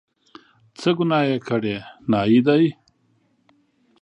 څه 0.79 0.89
ګناه 0.97 1.25
یې 1.29 1.37
کړې، 1.47 1.75
نایي 2.11 2.39
دی. 2.47 2.63